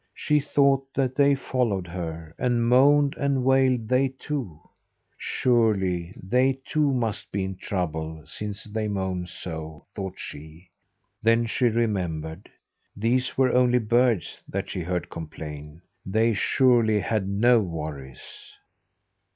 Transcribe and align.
She 0.15 0.39
thought 0.39 0.91
that 0.95 1.13
they 1.13 1.35
followed 1.35 1.85
her, 1.85 2.33
and 2.39 2.67
moaned 2.67 3.13
and 3.19 3.43
wailed 3.43 3.87
they 3.87 4.07
too. 4.07 4.59
"Surely, 5.15 6.11
they, 6.17 6.57
too, 6.65 6.91
must 6.91 7.31
be 7.31 7.43
in 7.43 7.53
trouble, 7.55 8.23
since 8.25 8.63
they 8.63 8.87
moan 8.87 9.27
so," 9.27 9.85
thought 9.93 10.17
she. 10.17 10.71
Then 11.21 11.45
she 11.45 11.65
remembered: 11.65 12.49
these 12.95 13.37
were 13.37 13.51
only 13.53 13.77
birds 13.77 14.41
that 14.47 14.69
she 14.71 14.81
heard 14.81 15.07
complain. 15.11 15.83
They 16.03 16.33
surely 16.33 16.99
had 17.01 17.27
no 17.29 17.59
worries. 17.61 18.57